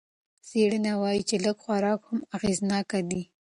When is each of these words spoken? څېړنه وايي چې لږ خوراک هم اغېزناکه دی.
څېړنه 0.47 0.91
وايي 1.01 1.21
چې 1.29 1.35
لږ 1.45 1.57
خوراک 1.63 2.01
هم 2.07 2.19
اغېزناکه 2.35 2.99
دی. 3.09 3.21